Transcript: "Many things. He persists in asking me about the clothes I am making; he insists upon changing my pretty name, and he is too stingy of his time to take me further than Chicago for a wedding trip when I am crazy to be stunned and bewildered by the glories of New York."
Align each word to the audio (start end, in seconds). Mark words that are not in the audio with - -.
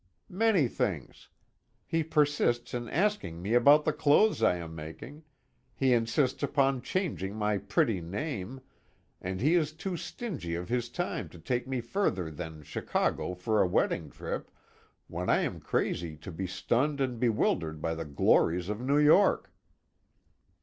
"Many 0.29 0.67
things. 0.67 1.29
He 1.85 2.01
persists 2.03 2.73
in 2.73 2.89
asking 2.89 3.39
me 3.39 3.53
about 3.53 3.85
the 3.85 3.93
clothes 3.93 4.41
I 4.41 4.55
am 4.55 4.73
making; 4.73 5.21
he 5.75 5.93
insists 5.93 6.41
upon 6.41 6.81
changing 6.81 7.35
my 7.35 7.59
pretty 7.59 8.01
name, 8.01 8.61
and 9.21 9.39
he 9.39 9.53
is 9.53 9.71
too 9.73 9.95
stingy 9.97 10.55
of 10.55 10.69
his 10.69 10.89
time 10.89 11.29
to 11.29 11.37
take 11.39 11.67
me 11.67 11.81
further 11.81 12.31
than 12.31 12.63
Chicago 12.63 13.35
for 13.35 13.61
a 13.61 13.67
wedding 13.67 14.09
trip 14.09 14.49
when 15.05 15.29
I 15.29 15.41
am 15.41 15.59
crazy 15.59 16.15
to 16.17 16.31
be 16.31 16.47
stunned 16.47 16.99
and 16.99 17.19
bewildered 17.19 17.79
by 17.79 17.93
the 17.93 18.03
glories 18.05 18.69
of 18.69 18.81
New 18.81 18.97
York." 18.97 19.53